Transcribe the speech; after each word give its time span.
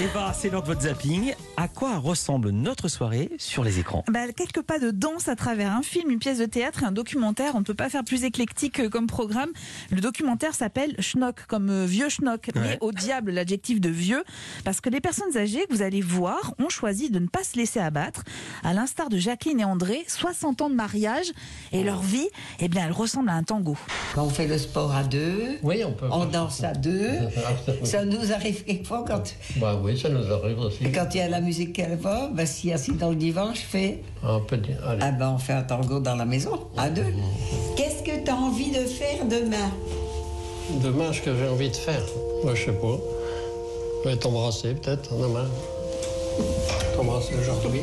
Eva, 0.00 0.32
c'est 0.32 0.48
l'heure 0.50 0.62
de 0.62 0.68
votre 0.68 0.82
zapping. 0.82 1.34
À 1.56 1.66
quoi 1.66 1.98
ressemble 1.98 2.50
notre 2.50 2.86
soirée 2.86 3.30
sur 3.38 3.64
les 3.64 3.80
écrans? 3.80 4.04
Bah, 4.08 4.30
Quelques 4.36 4.62
pas 4.62 4.78
de 4.78 4.92
danse 4.92 5.26
à 5.26 5.34
travers 5.34 5.72
un 5.72 5.82
film, 5.82 6.10
une 6.10 6.20
pièce 6.20 6.38
de 6.38 6.44
théâtre 6.46 6.84
et 6.84 6.86
un 6.86 6.92
documentaire. 6.92 7.52
On 7.56 7.60
ne 7.60 7.64
peut 7.64 7.74
pas 7.74 7.88
faire 7.88 8.04
plus 8.04 8.22
éclectique 8.22 8.78
euh, 8.78 8.88
comme 8.88 9.08
programme. 9.08 9.48
Le 9.90 10.00
documentaire 10.00 10.54
s'appelle 10.54 10.94
Schnock, 11.00 11.46
comme 11.48 11.68
euh, 11.70 11.84
vieux 11.84 12.08
Schnock, 12.08 12.50
mais 12.54 12.60
Ouais. 12.60 12.78
au 12.80 12.92
diable 12.92 13.32
l'adjectif 13.32 13.80
de 13.80 13.88
vieux, 13.88 14.22
parce 14.64 14.80
que 14.80 14.88
les 14.90 15.00
personnes 15.00 15.36
âgées 15.36 15.66
que 15.68 15.74
vous 15.74 15.82
allez 15.82 16.00
voir 16.00 16.54
ont 16.60 16.68
choisi 16.68 17.10
de 17.10 17.18
ne 17.18 17.26
pas 17.26 17.42
se 17.42 17.56
laisser 17.56 17.80
abattre, 17.80 18.22
à 18.62 18.74
l'instar 18.74 19.08
de 19.08 19.16
Jacqueline 19.18 19.60
et 19.60 19.64
André, 19.64 20.04
60 20.06 20.60
ans 20.62 20.70
de 20.70 20.74
mariage, 20.76 21.26
et 21.72 21.82
leur 21.82 22.02
vie, 22.02 22.28
eh 22.60 22.68
bien, 22.68 22.84
elle 22.86 22.92
ressemble 22.92 23.30
à 23.30 23.34
un 23.34 23.42
tango. 23.42 23.76
Quand 24.14 24.24
on 24.24 24.30
fait 24.30 24.46
le 24.46 24.58
sport 24.58 24.94
à 24.94 25.02
deux, 25.02 25.58
Oui, 25.62 25.82
on 25.84 25.92
peut. 25.92 26.06
on 26.12 26.26
danse 26.26 26.62
à 26.62 26.72
deux. 26.72 27.08
Ça 27.84 28.04
nous 28.04 28.32
arrive 28.32 28.62
quelquefois 28.64 29.04
quand 29.06 29.34
Bah 29.56 29.80
oui, 29.82 29.87
ça 29.96 30.08
nous 30.08 30.30
arrive 30.32 30.58
aussi. 30.58 30.90
quand 30.92 31.06
il 31.14 31.18
y 31.18 31.20
a 31.20 31.28
la 31.28 31.40
musique 31.40 31.72
qui 31.72 31.82
va, 32.00 32.28
bah, 32.32 32.46
si 32.46 32.72
assis 32.72 32.92
dans 32.92 33.10
le 33.10 33.16
divan, 33.16 33.54
je 33.54 33.60
fais. 33.60 34.02
On 34.22 34.40
peut 34.40 34.56
dire, 34.56 34.76
allez. 34.86 35.00
Ah 35.02 35.12
ben 35.12 35.32
on 35.34 35.38
fait 35.38 35.52
un 35.52 35.62
tango 35.62 36.00
dans 36.00 36.16
la 36.16 36.24
maison, 36.24 36.60
à 36.76 36.90
deux. 36.90 37.06
Qu'est-ce 37.76 38.02
que 38.02 38.24
tu 38.24 38.30
as 38.30 38.36
envie 38.36 38.70
de 38.70 38.84
faire 38.84 39.24
demain? 39.24 39.70
Demain, 40.82 41.12
ce 41.12 41.22
que 41.22 41.34
j'ai 41.36 41.48
envie 41.48 41.70
de 41.70 41.76
faire, 41.76 42.02
moi 42.44 42.54
je 42.54 42.66
sais 42.66 42.72
pas. 42.72 42.98
Je 44.04 44.10
vais 44.10 44.16
t'embrasser 44.16 44.74
peut-être 44.74 45.14
demain. 45.16 45.46
T'embrasser 46.94 47.34
aujourd'hui. 47.40 47.80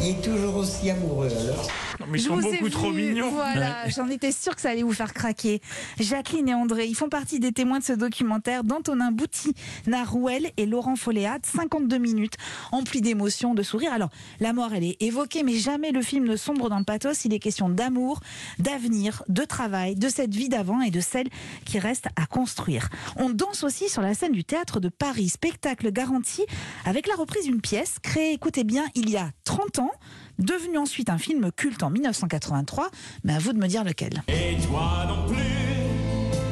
Il 0.00 0.10
est 0.10 0.22
toujours 0.22 0.56
aussi 0.56 0.90
amoureux 0.90 1.28
alors. 1.28 1.68
mais 2.08 2.18
Je 2.18 2.28
vous 2.28 2.46
ai 2.46 2.56
vu, 2.58 3.20
Voilà, 3.30 3.88
j'en 3.88 4.08
étais 4.08 4.32
sûre 4.32 4.54
que 4.54 4.60
ça 4.60 4.70
allait 4.70 4.82
vous 4.82 4.92
faire 4.92 5.12
craquer. 5.12 5.60
Jacqueline 5.98 6.48
et 6.48 6.54
André, 6.54 6.86
ils 6.86 6.94
font 6.94 7.08
partie 7.08 7.40
des 7.40 7.52
témoins 7.52 7.80
de 7.80 7.84
ce 7.84 7.92
documentaire 7.92 8.64
d'Antonin 8.64 9.10
Bouty, 9.10 9.54
Narouel 9.86 10.50
et 10.56 10.66
Laurent 10.66 10.96
Folléat, 10.96 11.38
52 11.42 11.98
minutes, 11.98 12.34
emplis 12.72 13.00
d'émotions, 13.00 13.54
de 13.54 13.62
sourires. 13.62 13.92
Alors, 13.92 14.10
la 14.40 14.52
mort, 14.52 14.72
elle 14.72 14.84
est 14.84 15.02
évoquée, 15.02 15.42
mais 15.42 15.54
jamais 15.54 15.90
le 15.90 16.02
film 16.02 16.24
ne 16.26 16.36
sombre 16.36 16.70
dans 16.70 16.78
le 16.78 16.84
pathos. 16.84 17.24
Il 17.24 17.34
est 17.34 17.38
question 17.40 17.68
d'amour, 17.68 18.20
d'avenir, 18.58 19.22
de 19.28 19.44
travail, 19.44 19.96
de 19.96 20.08
cette 20.08 20.34
vie 20.34 20.48
d'avant 20.48 20.80
et 20.80 20.90
de 20.90 21.00
celle 21.00 21.28
qui 21.64 21.78
reste 21.78 22.06
à 22.16 22.26
construire. 22.26 22.88
On 23.16 23.30
danse 23.30 23.64
aussi 23.64 23.88
sur 23.88 24.02
la 24.02 24.14
scène 24.14 24.32
du 24.32 24.44
théâtre 24.44 24.80
de 24.80 24.88
Paris, 24.88 25.28
spectacle 25.28 25.90
garanti 25.92 26.44
avec 26.84 27.06
la 27.08 27.14
reprise 27.14 27.44
d'une 27.44 27.60
pièce 27.60 27.96
créée, 28.02 28.32
écoutez 28.32 28.64
bien, 28.64 28.84
il 28.94 29.10
y 29.10 29.16
a 29.16 29.30
30 29.44 29.80
ans, 29.80 29.90
devenu 30.38 30.78
ensuite 30.78 31.10
un 31.10 31.18
film 31.18 31.50
culte 31.52 31.82
en 31.82 31.90
1983, 31.90 32.90
mais 33.24 33.34
à 33.34 33.38
vous 33.38 33.52
de 33.52 33.58
me 33.58 33.66
dire 33.66 33.84
lequel. 33.84 34.22
Et 34.28 34.56
toi 34.66 35.06
non 35.08 35.26
plus, 35.26 35.36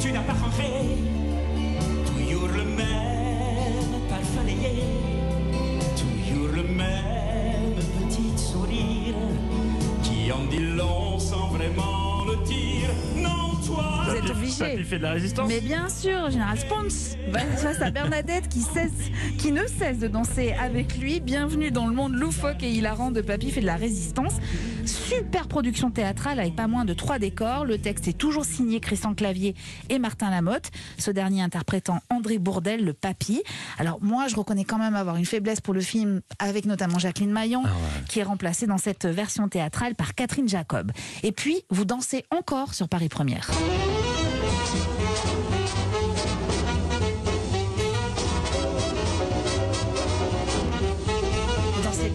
tu 0.00 0.12
n'as 0.12 0.22
pas 0.22 0.34
changé. 0.34 0.64
Toujours 2.06 2.48
le 2.48 2.64
même 2.64 4.08
parfumé. 4.08 4.56
Toujours 5.96 6.48
le 6.48 6.62
même 6.62 7.74
petit 8.08 8.38
sourire. 8.38 9.14
Qui 10.02 10.32
en 10.32 10.44
dit 10.46 10.58
long 10.58 11.18
sans 11.18 11.48
vraiment 11.48 12.24
le 12.24 12.36
dire. 12.44 12.90
Vous 13.66 14.14
êtes 14.14 14.30
obligé. 14.30 14.84
fait 14.84 14.98
de 14.98 15.02
la 15.02 15.12
résistance 15.12 15.48
Mais 15.48 15.60
bien 15.60 15.88
sûr, 15.88 16.30
Général 16.30 16.58
Spons, 16.58 17.16
face 17.56 17.82
à 17.82 17.90
Bernadette 17.90 18.48
qui, 18.48 18.60
cesse, 18.60 19.10
qui 19.38 19.50
ne 19.50 19.66
cesse 19.66 19.98
de 19.98 20.06
danser 20.06 20.52
avec 20.52 20.98
lui. 20.98 21.18
Bienvenue 21.18 21.72
dans 21.72 21.88
le 21.88 21.94
monde 21.94 22.14
loufoque 22.14 22.62
et 22.62 22.70
hilarant 22.70 23.10
de 23.10 23.20
Papy 23.20 23.50
fait 23.50 23.60
de 23.60 23.66
la 23.66 23.76
résistance. 23.76 24.34
Super 24.84 25.48
production 25.48 25.90
théâtrale 25.90 26.38
avec 26.38 26.54
pas 26.54 26.68
moins 26.68 26.84
de 26.84 26.94
trois 26.94 27.18
décors. 27.18 27.64
Le 27.64 27.78
texte 27.78 28.06
est 28.06 28.16
toujours 28.16 28.44
signé 28.44 28.78
Christian 28.78 29.14
Clavier 29.14 29.56
et 29.88 29.98
Martin 29.98 30.30
Lamotte, 30.30 30.70
ce 30.96 31.10
dernier 31.10 31.42
interprétant 31.42 31.98
André 32.08 32.38
Bourdel, 32.38 32.84
le 32.84 32.92
Papy. 32.92 33.42
Alors 33.78 33.98
moi, 34.00 34.28
je 34.28 34.36
reconnais 34.36 34.64
quand 34.64 34.78
même 34.78 34.94
avoir 34.94 35.16
une 35.16 35.26
faiblesse 35.26 35.60
pour 35.60 35.74
le 35.74 35.80
film 35.80 36.20
avec 36.38 36.66
notamment 36.66 37.00
Jacqueline 37.00 37.32
Maillan, 37.32 37.64
qui 38.08 38.20
est 38.20 38.24
remplacée 38.24 38.66
dans 38.66 38.78
cette 38.78 39.06
version 39.06 39.48
théâtrale 39.48 39.96
par 39.96 40.14
Catherine 40.14 40.48
Jacob. 40.48 40.92
Et 41.24 41.32
puis, 41.32 41.62
vous 41.70 41.84
dansez 41.84 42.24
encore 42.30 42.74
sur 42.74 42.88
Paris 42.88 43.08
Première. 43.08 43.55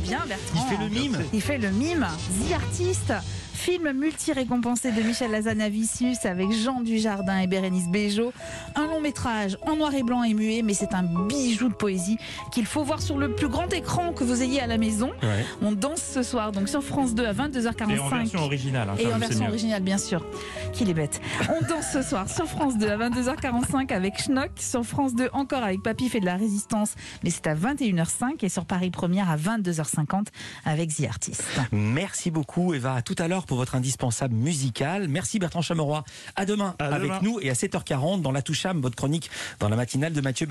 Bien, 0.03 0.25
Bertrand. 0.28 0.68
Il 0.69 0.78
fait 0.78 0.84
le 0.84 0.90
mime 0.90 1.18
Il 1.34 1.41
fait 1.41 1.57
le 1.57 1.72
mime. 1.72 2.07
The 2.47 2.53
Artist, 2.53 3.13
film 3.62 3.92
multi-récompensé 3.92 4.92
de 4.92 5.04
Michel 5.04 5.30
Lazanavicius 5.30 6.26
avec 6.26 6.52
Jean 6.52 6.82
Dujardin 6.82 7.42
et 7.42 7.46
Bérénice 7.48 7.90
Bejo. 7.90 8.34
Un 8.74 8.88
long 8.88 9.00
métrage 9.00 9.56
en 9.62 9.76
noir 9.76 9.94
et 9.94 10.02
blanc 10.02 10.24
et 10.24 10.34
muet, 10.34 10.64
mais 10.64 10.74
c'est 10.74 10.96
un 10.96 11.04
bijou 11.04 11.70
de 11.70 11.76
poésie 11.76 12.18
qu'il 12.52 12.66
faut 12.66 12.84
voir 12.84 13.04
sur 13.04 13.20
le 13.20 13.36
plus 13.36 13.50
grand 13.50 13.72
écran 13.72 14.14
que 14.14 14.24
vous 14.24 14.42
ayez 14.42 14.62
à 14.62 14.66
la 14.66 14.80
maison. 14.80 15.12
Ouais. 15.22 15.46
On 15.62 15.74
danse 15.74 16.02
ce 16.02 16.24
soir 16.24 16.52
donc 16.52 16.70
sur 16.70 16.82
France 16.84 17.14
2 17.14 17.24
à 17.24 17.34
22h45. 17.34 17.92
Et 17.92 18.00
en 18.00 18.10
version 18.10 18.40
originale. 18.40 18.90
hein, 18.90 18.96
Et 18.98 19.14
en 19.14 19.20
version 19.20 19.48
originale, 19.48 19.84
bien 19.84 20.00
sûr. 20.00 20.26
Qu'il 20.74 20.90
est 20.90 20.96
bête. 20.96 21.22
On 21.50 21.64
danse 21.64 21.92
ce 21.94 22.02
soir 22.02 22.28
sur 22.30 22.48
France 22.48 22.80
2 22.80 22.88
à 22.90 22.98
22h45 22.98 23.94
avec 23.94 24.20
Schnock. 24.20 24.50
Sur 24.56 24.84
France 24.84 25.14
2 25.14 25.30
encore 25.34 25.62
avec 25.62 25.84
Papy 25.84 26.10
fait 26.10 26.20
de 26.20 26.26
la 26.26 26.36
résistance, 26.36 26.96
mais 27.24 27.30
c'est 27.30 27.46
à 27.46 27.54
21h05. 27.54 28.44
Et 28.44 28.50
sur 28.50 28.66
Paris 28.66 28.90
Première 28.90 29.30
à 29.30 29.38
22h50 29.38 30.30
avec 30.66 30.96
The 30.96 31.04
Artist. 31.08 31.44
Merci 31.72 32.32
beaucoup 32.32 32.74
Eva. 32.74 32.96
À 32.96 33.02
tout 33.04 33.16
à 33.20 33.28
l'heure 33.28 33.46
pour 33.52 33.58
votre 33.58 33.76
indispensable 33.76 34.34
musical. 34.34 35.10
Merci 35.10 35.38
Bertrand 35.38 35.62
Chameroy. 35.62 36.06
À 36.38 36.46
demain 36.46 36.74
À 36.80 36.86
avec 36.86 37.10
demain. 37.10 37.20
nous 37.22 37.42
et 37.42 37.50
à 37.50 37.54
7h40 37.54 38.22
dans 38.22 38.32
La 38.32 38.42
Toucham, 38.42 38.80
votre 38.80 38.96
chronique 38.96 39.30
dans 39.60 39.68
la 39.68 39.76
matinale 39.76 40.14
de 40.14 40.22
Mathieu 40.22 40.46
Bellé. 40.46 40.50